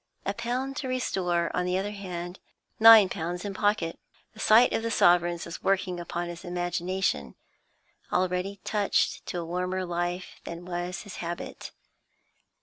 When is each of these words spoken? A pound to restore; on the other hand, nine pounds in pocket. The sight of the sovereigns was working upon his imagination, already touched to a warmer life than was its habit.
A 0.25 0.33
pound 0.33 0.75
to 0.77 0.87
restore; 0.87 1.55
on 1.55 1.65
the 1.67 1.77
other 1.77 1.91
hand, 1.91 2.39
nine 2.79 3.07
pounds 3.07 3.45
in 3.45 3.53
pocket. 3.53 3.99
The 4.33 4.39
sight 4.39 4.73
of 4.73 4.81
the 4.81 4.89
sovereigns 4.89 5.45
was 5.45 5.61
working 5.61 5.99
upon 5.99 6.27
his 6.27 6.43
imagination, 6.43 7.35
already 8.11 8.59
touched 8.63 9.23
to 9.27 9.37
a 9.37 9.45
warmer 9.45 9.85
life 9.85 10.41
than 10.43 10.65
was 10.65 11.05
its 11.05 11.17
habit. 11.17 11.69